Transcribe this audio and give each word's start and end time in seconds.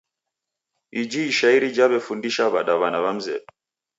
Iji 1.01 1.21
ishairi 1.31 1.67
jaw'efundisha 1.77 2.43
w'adaw'ana 2.53 2.99
w'a 3.03 3.11
mzedu. 3.17 3.47